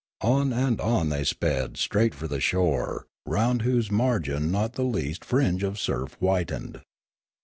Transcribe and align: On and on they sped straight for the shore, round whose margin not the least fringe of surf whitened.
On 0.23 0.51
and 0.51 0.81
on 0.81 1.09
they 1.09 1.23
sped 1.23 1.77
straight 1.77 2.15
for 2.15 2.27
the 2.27 2.39
shore, 2.39 3.05
round 3.27 3.61
whose 3.61 3.91
margin 3.91 4.49
not 4.51 4.73
the 4.73 4.81
least 4.83 5.23
fringe 5.23 5.61
of 5.61 5.77
surf 5.77 6.13
whitened. 6.19 6.81